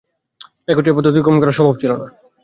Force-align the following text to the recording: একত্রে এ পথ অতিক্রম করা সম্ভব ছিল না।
একত্রে 0.67 0.91
এ 0.91 0.95
পথ 0.95 1.05
অতিক্রম 1.09 1.35
করা 1.39 1.57
সম্ভব 1.57 1.75
ছিল 1.81 1.91
না। 1.93 2.07